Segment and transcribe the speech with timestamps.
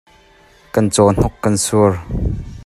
[0.73, 1.91] Kan cawhnuk kan sur.